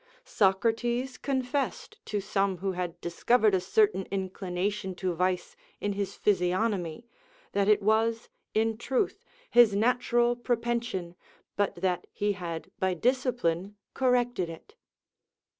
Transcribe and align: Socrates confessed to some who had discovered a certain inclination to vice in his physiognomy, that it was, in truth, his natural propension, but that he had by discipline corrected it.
Socrates 0.25 1.19
confessed 1.19 2.03
to 2.07 2.19
some 2.21 2.57
who 2.57 2.71
had 2.71 2.99
discovered 3.01 3.53
a 3.53 3.59
certain 3.61 4.07
inclination 4.09 4.95
to 4.95 5.13
vice 5.13 5.55
in 5.79 5.93
his 5.93 6.15
physiognomy, 6.15 7.05
that 7.51 7.69
it 7.69 7.83
was, 7.83 8.27
in 8.55 8.79
truth, 8.79 9.23
his 9.51 9.75
natural 9.75 10.35
propension, 10.35 11.13
but 11.55 11.75
that 11.75 12.07
he 12.11 12.31
had 12.31 12.71
by 12.79 12.95
discipline 12.95 13.75
corrected 13.93 14.49
it. 14.49 14.73